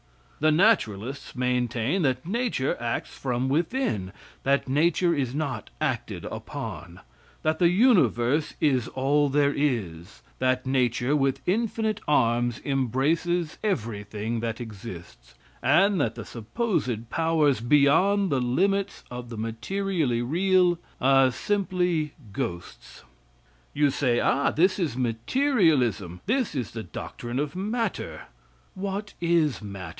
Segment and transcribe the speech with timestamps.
[0.39, 7.01] The naturalists maintain that nature acts from within; that nature is not acted upon;
[7.43, 14.59] that the universe is all there is; that nature, with infinite arms, embraces everything that
[14.59, 22.13] exists, and that the supposed powers beyond the limits of the materially real are simply
[22.33, 23.03] ghosts.
[23.75, 24.49] You say, ah!
[24.49, 26.21] this is materialism!
[26.25, 28.21] this is the doctrine of matter!
[28.73, 29.89] What is matter?